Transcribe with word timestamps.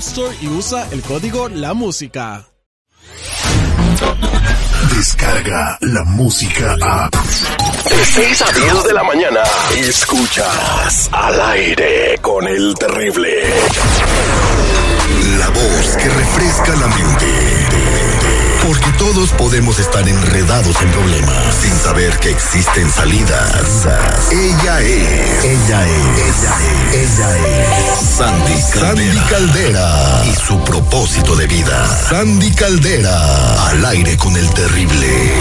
Store 0.00 0.34
y 0.40 0.48
usa 0.48 0.88
el 0.92 1.02
código 1.02 1.50
La 1.50 1.74
Música. 1.74 2.46
Descarga 4.96 5.76
la 5.82 6.04
música 6.04 6.74
a. 6.80 7.10
De 7.10 8.04
6 8.04 8.42
a 8.42 8.52
10 8.52 8.84
de 8.84 8.94
la 8.94 9.02
mañana. 9.04 9.42
Escuchas 9.76 11.10
al 11.12 11.40
aire 11.52 12.16
con 12.22 12.48
el 12.48 12.74
terrible. 12.76 13.28
La 15.38 15.48
voz 15.50 15.96
que 15.98 16.08
refresca 16.08 16.76
la 16.76 16.86
mente. 16.86 17.26
Porque 18.66 18.90
todos 18.98 19.30
podemos 19.32 19.78
estar 19.78 20.08
enredados 20.08 20.80
en 20.80 20.90
problemas 20.92 21.54
sin 21.56 21.76
saber 21.78 22.16
que 22.20 22.30
existen 22.30 22.90
salidas. 22.90 23.86
Ella 24.32 24.80
es. 24.80 25.44
Ella 25.44 25.86
es. 25.86 26.04
Ella 26.18 26.56
es. 26.94 27.18
Ella 27.18 27.36
es. 27.36 27.79
Sandy 28.20 28.52
Caldera. 28.52 28.80
Sandy 28.80 29.18
Caldera. 29.30 30.22
Y 30.26 30.34
su 30.34 30.58
propósito 30.60 31.34
de 31.36 31.46
vida. 31.46 31.86
Sandy 32.10 32.50
Caldera. 32.50 33.68
Al 33.68 33.82
aire 33.86 34.14
con 34.18 34.36
el 34.36 34.46
terrible. 34.50 35.32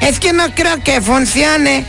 Es 0.00 0.20
que 0.20 0.32
no 0.32 0.54
creo 0.54 0.82
que 0.82 1.00
funcione. 1.00 1.84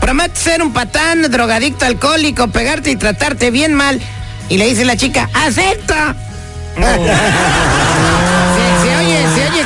Prometo 0.00 0.38
ser 0.38 0.62
un 0.62 0.72
patán, 0.72 1.22
drogadicto, 1.30 1.86
alcohólico, 1.86 2.48
pegarte 2.48 2.90
y 2.90 2.96
tratarte 2.96 3.50
bien 3.50 3.74
mal. 3.74 4.00
Y 4.48 4.58
le 4.58 4.66
dice 4.66 4.84
la 4.84 4.96
chica, 4.96 5.30
¡acepto! 5.32 5.94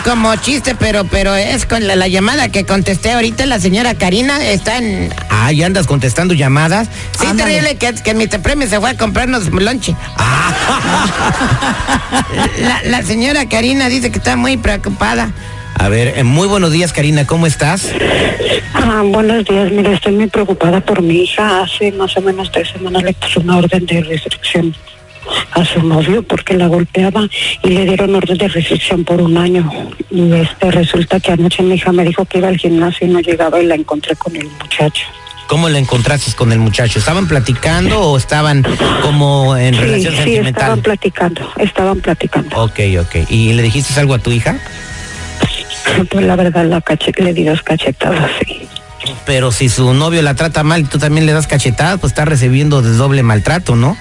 Como 0.05 0.35
chiste, 0.37 0.75
pero, 0.75 1.05
pero 1.05 1.35
es 1.35 1.67
con 1.67 1.87
la, 1.87 1.97
la 1.97 2.09
llamada 2.09 2.49
que 2.49 2.65
contesté 2.65 3.13
ahorita 3.13 3.47
la 3.47 3.61
señora 3.61 3.95
Karina 3.95 4.45
está 4.45 4.79
en. 4.79 5.11
Ah, 5.31 5.53
ya 5.53 5.67
andas 5.67 5.87
contestando 5.87 6.35
llamadas. 6.35 6.89
Sí, 7.21 7.27
terrible 7.37 7.77
que, 7.77 7.95
que 7.95 8.15
mi 8.15 8.27
premio 8.27 8.69
se 8.69 8.81
fue 8.81 8.91
a 8.91 8.97
comprarnos 8.97 9.47
lonche. 9.47 9.95
La, 12.61 12.83
la 12.85 13.03
señora 13.03 13.49
Karina 13.49 13.89
dice 13.89 14.11
que 14.11 14.19
está 14.19 14.37
muy 14.37 14.57
preocupada. 14.57 15.31
A 15.75 15.89
ver, 15.89 16.15
eh, 16.17 16.25
muy 16.25 16.49
buenos 16.49 16.73
días, 16.73 16.93
Karina, 16.93 17.27
¿cómo 17.27 17.47
estás? 17.47 17.89
Ah, 18.75 19.03
buenos 19.05 19.45
días, 19.45 19.71
mire, 19.71 19.95
estoy 19.95 20.13
muy 20.13 20.27
preocupada 20.27 20.81
por 20.81 21.03
mi 21.03 21.23
hija. 21.23 21.63
Hace 21.63 21.93
más 21.93 22.17
o 22.17 22.21
menos 22.21 22.51
tres 22.51 22.69
semanas 22.71 23.03
le 23.03 23.13
puso 23.13 23.41
una 23.41 23.59
orden 23.59 23.87
de 23.87 24.03
restricción 24.03 24.75
a 25.53 25.65
su 25.65 25.83
novio 25.83 26.23
porque 26.23 26.55
la 26.55 26.67
golpeaba 26.67 27.29
y 27.63 27.69
le 27.69 27.85
dieron 27.85 28.15
orden 28.15 28.39
de 28.39 28.49
restricción 28.49 29.05
por 29.05 29.21
un 29.21 29.37
año. 29.39 29.71
Y 30.11 30.33
este 30.33 30.71
resulta 30.71 31.21
que 31.21 31.33
anoche 31.33 31.63
mi 31.63 31.75
hija 31.75 31.93
me 31.93 32.05
dijo 32.05 32.25
que 32.25 32.39
iba 32.39 32.49
al 32.49 32.57
gimnasio 32.57 33.07
y 33.07 33.11
no 33.11 33.21
llegaba 33.21 33.61
y 33.61 33.67
la 33.67 33.75
encontré 33.75 34.15
con 34.17 34.35
el 34.37 34.47
muchacho. 34.47 35.05
¿Cómo 35.49 35.69
la 35.71 35.79
encontraste 35.79 36.33
con 36.35 36.53
el 36.53 36.59
muchacho? 36.59 36.99
¿Estaban 36.99 37.27
platicando 37.27 37.99
o 38.01 38.19
estaban 38.19 38.67
como 39.03 39.57
en 39.57 39.75
Sí, 39.75 39.81
relación 39.81 40.13
sí, 40.13 40.19
sentimental? 40.19 40.49
estaban 40.63 40.83
platicando, 40.83 41.53
estaban 41.57 42.01
platicando. 42.01 42.57
Ok, 42.65 42.81
ok. 43.01 43.31
¿Y 43.31 43.55
le 43.55 43.63
dijiste 43.63 43.99
algo 43.99 44.13
a 44.15 44.19
tu 44.19 44.31
hija? 44.31 44.59
Pues 46.11 46.27
la 46.27 46.37
verdad 46.37 46.67
la 46.67 46.81
cache 46.83 47.13
le 47.17 47.33
di 47.33 47.45
dos 47.45 47.63
cachetadas, 47.63 48.31
sí. 48.45 48.61
Pero 49.25 49.51
si 49.51 49.69
su 49.71 49.95
novio 49.95 50.21
la 50.21 50.35
trata 50.35 50.63
mal 50.65 50.83
y 50.83 50.85
tú 50.85 50.99
también 50.99 51.25
le 51.25 51.33
das 51.33 51.47
cachetadas, 51.47 51.99
pues 51.99 52.13
está 52.13 52.27
recibiendo 52.27 52.83
de 52.83 52.91
doble 52.91 53.23
maltrato, 53.23 53.75
¿no? 53.75 53.97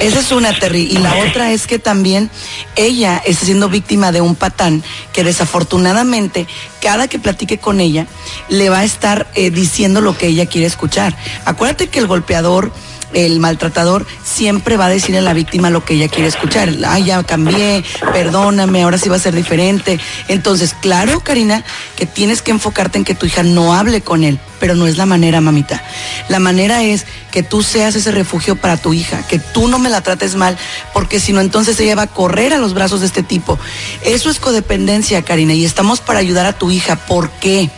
Esa 0.00 0.20
es 0.20 0.32
una, 0.32 0.58
Terry. 0.58 0.88
Y 0.90 0.98
la 0.98 1.14
otra 1.18 1.52
es 1.52 1.66
que 1.66 1.78
también 1.78 2.30
ella 2.74 3.22
está 3.24 3.44
siendo 3.44 3.68
víctima 3.68 4.12
de 4.12 4.20
un 4.20 4.34
patán 4.34 4.82
que 5.12 5.24
desafortunadamente 5.24 6.46
cada 6.80 7.06
que 7.06 7.18
platique 7.18 7.58
con 7.58 7.80
ella 7.80 8.06
le 8.48 8.70
va 8.70 8.80
a 8.80 8.84
estar 8.84 9.30
eh, 9.34 9.50
diciendo 9.50 10.00
lo 10.00 10.16
que 10.16 10.28
ella 10.28 10.46
quiere 10.46 10.66
escuchar. 10.66 11.16
Acuérdate 11.44 11.88
que 11.88 11.98
el 11.98 12.06
golpeador 12.06 12.72
el 13.12 13.40
maltratador 13.40 14.06
siempre 14.24 14.76
va 14.76 14.86
a 14.86 14.90
decirle 14.90 15.18
a 15.18 15.22
la 15.22 15.32
víctima 15.32 15.70
lo 15.70 15.84
que 15.84 15.94
ella 15.94 16.08
quiere 16.08 16.28
escuchar. 16.28 16.72
Ay, 16.86 17.04
ya 17.04 17.22
cambié, 17.22 17.84
perdóname, 18.12 18.82
ahora 18.82 18.98
sí 18.98 19.08
va 19.08 19.16
a 19.16 19.20
ser 19.20 19.34
diferente. 19.34 19.98
Entonces, 20.28 20.74
claro, 20.80 21.20
Karina, 21.20 21.64
que 21.96 22.06
tienes 22.06 22.42
que 22.42 22.50
enfocarte 22.50 22.98
en 22.98 23.04
que 23.04 23.14
tu 23.14 23.26
hija 23.26 23.42
no 23.42 23.74
hable 23.74 24.00
con 24.00 24.24
él, 24.24 24.38
pero 24.58 24.74
no 24.74 24.86
es 24.86 24.96
la 24.96 25.06
manera, 25.06 25.40
mamita. 25.40 25.82
La 26.28 26.38
manera 26.38 26.82
es 26.82 27.06
que 27.30 27.42
tú 27.42 27.62
seas 27.62 27.94
ese 27.96 28.12
refugio 28.12 28.56
para 28.56 28.76
tu 28.76 28.92
hija, 28.92 29.26
que 29.26 29.38
tú 29.38 29.68
no 29.68 29.78
me 29.78 29.90
la 29.90 30.00
trates 30.00 30.36
mal, 30.36 30.56
porque 30.92 31.20
si 31.20 31.32
no, 31.32 31.40
entonces 31.40 31.78
ella 31.80 31.96
va 31.96 32.02
a 32.02 32.06
correr 32.06 32.52
a 32.52 32.58
los 32.58 32.74
brazos 32.74 33.00
de 33.00 33.06
este 33.06 33.22
tipo. 33.22 33.58
Eso 34.02 34.30
es 34.30 34.38
codependencia, 34.38 35.22
Karina, 35.22 35.54
y 35.54 35.64
estamos 35.64 36.00
para 36.00 36.18
ayudar 36.18 36.46
a 36.46 36.52
tu 36.52 36.70
hija. 36.70 36.96
¿Por 36.96 37.30
qué? 37.30 37.70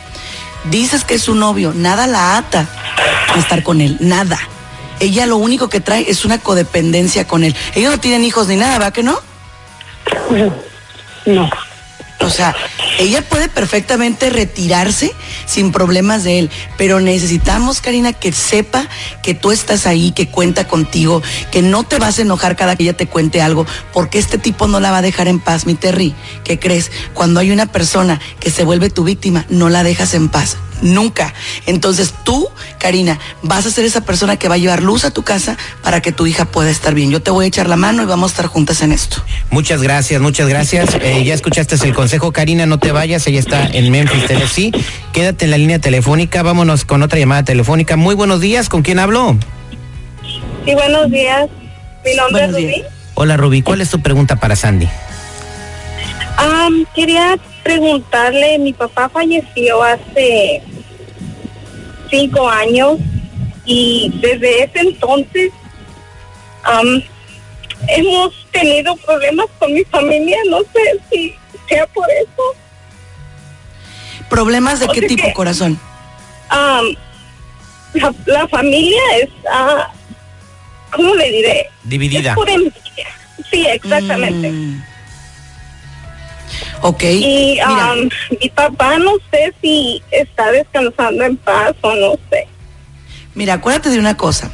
Dices 0.71 1.05
que 1.05 1.15
es 1.15 1.23
su 1.23 1.35
novio, 1.35 1.73
nada 1.75 2.07
la 2.07 2.37
ata 2.37 2.69
a 3.35 3.39
estar 3.39 3.63
con 3.63 3.81
él, 3.81 3.97
nada. 4.01 4.39
Ella 5.01 5.27
lo 5.27 5.37
único 5.37 5.69
que 5.69 5.81
trae 5.81 6.11
es 6.11 6.25
una 6.25 6.39
codependencia 6.39 7.27
con 7.27 7.45
él. 7.45 7.55
Ellos 7.75 7.93
no 7.93 8.01
tienen 8.01 8.25
hijos 8.25 8.49
ni 8.49 8.57
nada, 8.57 8.79
¿va 8.79 8.93
que 8.93 9.03
no? 9.03 9.19
No. 11.27 11.51
O 12.23 12.31
sea, 12.31 12.55
ella 12.99 13.23
puede 13.23 13.49
perfectamente 13.49 14.31
retirarse 14.31 15.13
sin 15.45 15.73
problemas 15.73 16.23
de 16.23 16.39
él, 16.39 16.51
pero 16.77 17.01
necesitamos, 17.01 17.81
Karina, 17.81 18.13
que 18.13 18.31
sepa 18.33 18.89
que 19.23 19.35
tú 19.35 19.51
estás 19.51 19.87
ahí, 19.87 20.13
que 20.13 20.29
cuenta 20.29 20.69
contigo, 20.69 21.21
que 21.51 21.63
no 21.63 21.83
te 21.83 21.99
vas 21.99 22.19
a 22.19 22.23
enojar 22.23 22.55
cada 22.55 22.77
que 22.77 22.85
ella 22.85 22.97
te 22.97 23.09
cuente 23.09 23.43
algo, 23.43 23.67
porque 23.93 24.19
este 24.19 24.39
tipo 24.39 24.69
no 24.69 24.79
la 24.79 24.93
va 24.93 24.99
a 24.99 25.03
dejar 25.03 25.27
en 25.27 25.41
paz, 25.41 25.67
mi 25.67 25.75
Terry. 25.75 26.15
¿Qué 26.45 26.61
crees? 26.61 26.93
Cuando 27.13 27.41
hay 27.41 27.51
una 27.51 27.67
persona 27.67 28.21
que 28.39 28.51
se 28.51 28.65
vuelve 28.65 28.89
tu 28.89 29.03
víctima, 29.03 29.45
no 29.49 29.69
la 29.69 29.83
dejas 29.83 30.15
en 30.15 30.29
paz. 30.29 30.57
Nunca. 30.83 31.33
Entonces 31.67 32.13
tú, 32.25 32.49
Karina, 32.79 33.19
vas 33.43 33.65
a 33.67 33.71
ser 33.71 33.85
esa 33.85 34.03
persona 34.03 34.37
que 34.37 34.49
va 34.49 34.57
a 34.57 34.59
llevar 34.59 34.83
luz 34.83 35.05
a 35.05 35.11
tu 35.11 35.23
casa 35.23 35.57
para 35.83 36.03
que 36.03 36.13
tu 36.13 36.27
hija 36.27 36.45
pueda 36.45 36.71
estar 36.71 36.93
bien. 36.95 37.11
Yo 37.11 37.23
te 37.23 37.31
voy 37.31 37.47
a 37.47 37.49
echar 37.49 37.69
la 37.69 37.77
mano 37.77 38.03
y 38.03 38.07
vamos 38.07 38.31
a 38.31 38.33
estar 38.33 38.47
juntas 38.47 38.83
en 38.83 38.93
esto. 38.93 39.23
Muchas 39.51 39.83
gracias, 39.83 40.21
muchas 40.21 40.49
gracias. 40.49 40.91
Eh, 41.01 41.25
ya 41.25 41.35
escuchaste 41.35 41.77
el 41.87 41.95
consejo, 41.95 42.33
Karina, 42.33 42.67
no 42.67 42.79
te 42.79 42.93
vayas, 42.93 43.27
ella 43.27 43.41
está 43.41 43.67
en 43.67 43.91
Memphis, 43.91 44.27
Tennessee. 44.27 44.73
Quédate 45.13 45.45
en 45.47 45.51
la 45.53 45.59
línea 45.59 45.79
telefónica, 45.79 46.43
vámonos 46.43 46.85
con 46.85 47.03
otra 47.03 47.19
llamada 47.19 47.45
telefónica. 47.45 47.97
Muy 47.97 48.15
buenos 48.15 48.41
días, 48.41 48.69
¿con 48.69 48.83
quién 48.83 48.99
hablo? 48.99 49.37
Sí, 50.65 50.75
buenos 50.75 51.11
días. 51.11 51.49
Mi 52.05 52.15
nombre 52.15 52.43
Buenos 52.43 52.49
es 52.59 52.63
Rubí. 52.65 52.75
días. 52.75 52.87
Hola 53.15 53.37
Ruby, 53.37 53.63
¿cuál 53.63 53.81
es 53.81 53.91
tu 53.91 54.01
pregunta 54.03 54.37
para 54.37 54.57
Sandy? 54.57 54.89
Um, 56.39 56.85
quería 56.95 57.37
preguntarle, 57.63 58.59
mi 58.59 58.73
papá 58.73 59.09
falleció 59.09 59.83
hace 59.83 60.63
cinco 62.11 62.49
años 62.49 62.99
y 63.65 64.11
desde 64.21 64.65
ese 64.65 64.81
entonces 64.81 65.53
um, 66.67 67.01
hemos 67.89 68.47
tenido 68.51 68.97
problemas 68.97 69.47
con 69.59 69.73
mi 69.73 69.85
familia, 69.85 70.39
no 70.49 70.61
sé 70.61 71.01
si 71.11 71.35
sea 71.69 71.87
por 71.89 72.07
eso. 72.11 72.43
¿Problemas 74.29 74.81
de 74.81 74.89
qué 74.89 75.03
tipo, 75.03 75.33
corazón? 75.33 75.79
Um, 76.51 76.95
la, 77.95 78.15
la, 78.27 78.49
familia 78.49 79.01
es, 79.21 79.29
uh, 79.45 79.83
¿cómo 80.91 81.15
le 81.15 81.31
diré? 81.31 81.71
Dividida. 81.85 82.35
Sí, 83.51 83.67
exactamente. 83.67 84.51
Mm. 84.51 84.92
Ok. 86.83 87.03
Y 87.05 87.59
um, 87.61 88.09
mi 88.41 88.49
papá 88.51 88.99
no 88.99 89.13
sé 89.31 89.55
si 89.63 90.03
está 90.11 90.51
descansando 90.51 91.25
en 91.25 91.37
paz 91.37 91.75
o 91.81 91.95
no 91.95 92.15
sé. 92.31 92.47
Mira, 93.35 93.55
acuérdate 93.55 93.91
de 93.91 93.99
una 93.99 94.17
cosa. 94.17 94.51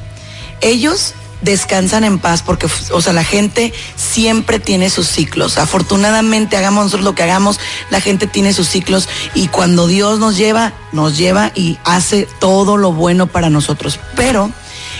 Ellos 0.60 1.14
descansan 1.40 2.04
en 2.04 2.18
paz 2.18 2.42
porque, 2.42 2.66
o 2.92 3.00
sea, 3.00 3.12
la 3.12 3.24
gente 3.24 3.72
siempre 3.96 4.58
tiene 4.58 4.90
sus 4.90 5.06
ciclos. 5.06 5.58
Afortunadamente, 5.58 6.56
hagamos 6.56 6.84
nosotros 6.84 7.04
lo 7.04 7.14
que 7.14 7.22
hagamos, 7.22 7.60
la 7.90 8.00
gente 8.00 8.26
tiene 8.26 8.52
sus 8.52 8.68
ciclos 8.68 9.08
y 9.34 9.48
cuando 9.48 9.86
Dios 9.86 10.18
nos 10.18 10.36
lleva, 10.36 10.72
nos 10.92 11.16
lleva 11.16 11.52
y 11.54 11.78
hace 11.84 12.28
todo 12.40 12.76
lo 12.76 12.92
bueno 12.92 13.26
para 13.26 13.50
nosotros. 13.50 13.98
Pero 14.16 14.50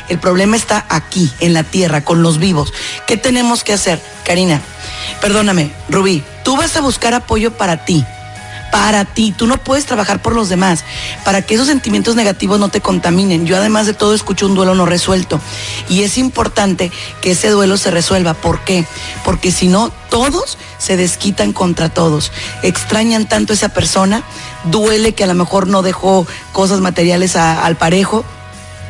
el 0.08 0.18
problema 0.18 0.56
está 0.56 0.84
aquí, 0.88 1.32
en 1.40 1.54
la 1.54 1.64
tierra, 1.64 2.04
con 2.04 2.22
los 2.22 2.38
vivos. 2.38 2.72
¿Qué 3.06 3.16
tenemos 3.16 3.64
que 3.64 3.72
hacer? 3.72 4.00
Karina, 4.24 4.60
perdóname, 5.20 5.72
Rubí, 5.88 6.22
tú 6.44 6.56
vas 6.56 6.76
a 6.76 6.80
buscar 6.80 7.14
apoyo 7.14 7.56
para 7.56 7.84
ti 7.84 8.04
para 8.70 9.04
ti. 9.04 9.34
Tú 9.36 9.46
no 9.46 9.58
puedes 9.58 9.86
trabajar 9.86 10.20
por 10.20 10.34
los 10.34 10.48
demás, 10.48 10.84
para 11.24 11.42
que 11.42 11.54
esos 11.54 11.66
sentimientos 11.66 12.16
negativos 12.16 12.58
no 12.58 12.68
te 12.68 12.80
contaminen. 12.80 13.46
Yo 13.46 13.56
además 13.56 13.86
de 13.86 13.94
todo 13.94 14.14
escucho 14.14 14.46
un 14.46 14.54
duelo 14.54 14.74
no 14.74 14.86
resuelto 14.86 15.40
y 15.88 16.02
es 16.02 16.18
importante 16.18 16.90
que 17.20 17.32
ese 17.32 17.50
duelo 17.50 17.76
se 17.76 17.90
resuelva. 17.90 18.34
¿Por 18.34 18.60
qué? 18.64 18.84
Porque 19.24 19.52
si 19.52 19.68
no, 19.68 19.90
todos 20.10 20.58
se 20.78 20.96
desquitan 20.96 21.52
contra 21.52 21.88
todos. 21.88 22.32
Extrañan 22.62 23.28
tanto 23.28 23.52
a 23.52 23.56
esa 23.56 23.70
persona, 23.70 24.22
duele 24.64 25.14
que 25.14 25.24
a 25.24 25.28
lo 25.28 25.34
mejor 25.34 25.66
no 25.66 25.82
dejó 25.82 26.26
cosas 26.52 26.80
materiales 26.80 27.36
al 27.36 27.76
parejo 27.76 28.24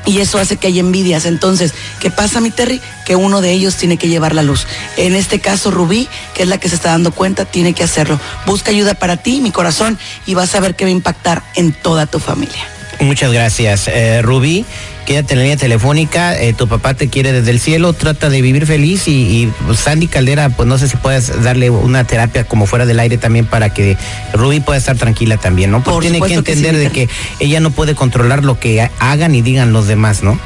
y 0.08 0.20
eso 0.20 0.38
hace 0.38 0.56
que 0.56 0.68
haya 0.68 0.80
envidias. 0.80 1.26
Entonces, 1.26 1.74
¿qué 2.00 2.10
pasa, 2.10 2.40
mi 2.40 2.50
Terry? 2.50 2.80
Que 3.04 3.14
uno 3.14 3.42
de 3.42 3.52
ellos 3.52 3.76
tiene 3.76 3.98
que 3.98 4.08
llevar 4.08 4.34
la 4.34 4.42
luz. 4.42 4.66
En 4.96 5.14
este 5.14 5.38
caso, 5.38 5.70
Rubí, 5.70 6.08
que 6.34 6.44
es 6.44 6.48
la 6.48 6.58
que 6.58 6.70
se 6.70 6.76
está 6.76 6.90
dando 6.90 7.12
cuenta, 7.12 7.44
tiene 7.44 7.74
que 7.74 7.84
hacerlo. 7.84 8.18
Busca 8.46 8.70
ayuda 8.70 8.94
para 8.94 9.18
ti, 9.18 9.42
mi 9.42 9.50
corazón, 9.50 9.98
y 10.24 10.32
vas 10.32 10.54
a 10.54 10.60
ver 10.60 10.74
que 10.76 10.86
va 10.86 10.88
a 10.88 10.92
impactar 10.92 11.42
en 11.56 11.72
toda 11.72 12.06
tu 12.06 12.20
familia. 12.20 12.77
Muchas 13.00 13.32
gracias, 13.32 13.88
eh, 13.88 14.22
Rubí. 14.22 14.64
Quédate 15.06 15.32
en 15.32 15.38
la 15.38 15.44
línea 15.44 15.56
telefónica. 15.56 16.38
Eh, 16.38 16.52
tu 16.52 16.68
papá 16.68 16.94
te 16.94 17.08
quiere 17.08 17.32
desde 17.32 17.50
el 17.50 17.60
cielo. 17.60 17.92
Trata 17.92 18.28
de 18.28 18.42
vivir 18.42 18.66
feliz. 18.66 19.04
Y, 19.06 19.50
pues, 19.66 19.78
Sandy 19.78 20.06
Caldera, 20.06 20.50
pues 20.50 20.68
no 20.68 20.76
sé 20.76 20.88
si 20.88 20.96
puedes 20.96 21.42
darle 21.42 21.70
una 21.70 22.04
terapia 22.04 22.44
como 22.44 22.66
fuera 22.66 22.84
del 22.84 23.00
aire 23.00 23.16
también 23.16 23.46
para 23.46 23.70
que 23.70 23.96
Rubí 24.34 24.60
pueda 24.60 24.78
estar 24.78 24.96
tranquila 24.96 25.38
también, 25.38 25.70
¿no? 25.70 25.82
Porque 25.82 26.10
tiene 26.10 26.26
que 26.26 26.34
entender 26.34 26.76
de 26.76 26.90
que 26.90 27.08
ella 27.40 27.60
no 27.60 27.70
puede 27.70 27.94
controlar 27.94 28.44
lo 28.44 28.60
que 28.60 28.90
hagan 28.98 29.34
y 29.34 29.40
digan 29.40 29.72
los 29.72 29.86
demás, 29.86 30.22
¿no? 30.22 30.38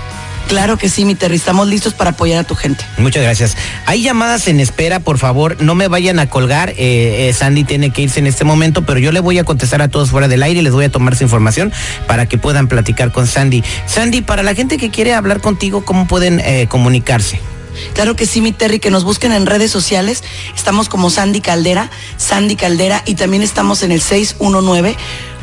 Claro 0.49 0.77
que 0.77 0.89
sí, 0.89 1.05
mi 1.05 1.15
Terry, 1.15 1.37
estamos 1.37 1.67
listos 1.67 1.95
para 1.95 2.11
apoyar 2.11 2.41
a 2.41 2.45
tu 2.45 2.55
gente. 2.55 2.85
Muchas 2.99 3.23
gracias. 3.23 3.57
Hay 3.87 4.03
llamadas 4.03 4.49
en 4.49 4.61
espera, 4.61 5.01
por 5.01 5.19
favor, 5.19 5.57
no 5.61 5.75
me 5.75 5.89
vayan 5.89 6.19
a 6.19 6.29
colgar. 6.29 6.71
Eh, 6.71 7.29
eh, 7.29 7.33
Sandy 7.33 7.65
tiene 7.65 7.91
que 7.91 8.03
irse 8.03 8.21
en 8.21 8.27
este 8.27 8.45
momento, 8.45 8.83
pero 8.83 9.01
yo 9.01 9.13
le 9.13 9.21
voy 9.21 9.39
a 9.39 9.45
contestar 9.45 9.83
a 9.83 9.89
todos 9.89 10.11
fuera 10.11 10.29
del 10.29 10.43
aire 10.43 10.61
y 10.61 10.63
les 10.63 10.73
voy 10.73 10.85
a 10.85 10.91
tomar 10.91 11.17
su 11.17 11.25
información 11.25 11.73
para 12.07 12.27
que 12.27 12.39
puedan 12.39 12.69
platicar 12.69 13.13
con 13.13 13.27
Sandy. 13.27 13.65
Sandy, 13.87 14.21
para 14.21 14.43
la 14.43 14.55
gente 14.55 14.77
que 14.77 14.91
quiere 14.91 15.15
hablar 15.15 15.41
contigo, 15.41 15.85
¿cómo 15.85 16.07
pueden 16.07 16.41
eh, 16.41 16.67
comunicarse? 16.69 17.41
Claro 17.95 18.17
que 18.17 18.27
sí, 18.27 18.41
mi 18.41 18.53
Terry, 18.53 18.79
que 18.79 18.91
nos 18.91 19.05
busquen 19.05 19.33
en 19.33 19.47
redes 19.47 19.71
sociales. 19.71 20.23
Estamos 20.55 20.89
como 20.89 21.11
Sandy 21.11 21.41
Caldera, 21.41 21.91
Sandy 22.17 22.57
Caldera, 22.57 23.03
y 23.07 23.15
también 23.15 23.43
estamos 23.43 23.83
en 23.83 23.93
el 23.93 24.01
619. 24.01 24.97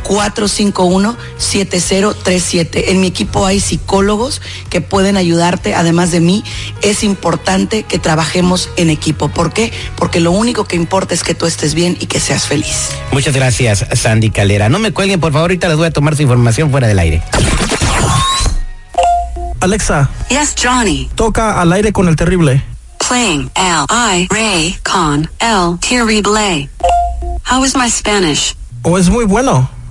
451-7037. 0.03 2.85
En 2.87 3.01
mi 3.01 3.07
equipo 3.07 3.45
hay 3.45 3.59
psicólogos 3.59 4.41
que 4.69 4.81
pueden 4.81 5.17
ayudarte, 5.17 5.75
además 5.75 6.11
de 6.11 6.19
mí. 6.19 6.43
Es 6.81 7.03
importante 7.03 7.83
que 7.83 7.99
trabajemos 7.99 8.69
en 8.77 8.89
equipo. 8.89 9.29
¿Por 9.29 9.53
qué? 9.53 9.71
Porque 9.95 10.19
lo 10.19 10.31
único 10.31 10.65
que 10.65 10.75
importa 10.75 11.13
es 11.13 11.23
que 11.23 11.35
tú 11.35 11.45
estés 11.45 11.73
bien 11.73 11.97
y 11.99 12.07
que 12.07 12.19
seas 12.19 12.47
feliz. 12.47 12.89
Muchas 13.11 13.35
gracias, 13.35 13.85
Sandy 13.93 14.29
Calera. 14.29 14.69
No 14.69 14.79
me 14.79 14.91
cuelguen, 14.91 15.19
por 15.19 15.31
favor, 15.31 15.49
ahorita 15.49 15.67
les 15.67 15.77
voy 15.77 15.87
a 15.87 15.91
tomar 15.91 16.15
su 16.15 16.21
información 16.21 16.71
fuera 16.71 16.87
del 16.87 16.99
aire. 16.99 17.23
Alexa. 19.59 20.09
Yes, 20.29 20.55
Johnny. 20.61 21.09
Toca 21.15 21.59
al 21.59 21.73
aire 21.73 21.91
con 21.91 22.07
el 22.07 22.15
terrible. 22.15 22.63
Playing 23.07 23.49
L 23.55 23.85
I 23.89 24.27
Ray 24.29 24.77
con 24.83 25.29
El 25.39 25.79
Terrible. 25.79 26.69
How 27.49 27.65
is 27.65 27.75
my 27.75 27.89
Spanish? 27.89 28.55
¿O 28.83 28.97
es 28.97 29.09
muy 29.09 29.25
bueno? 29.25 29.69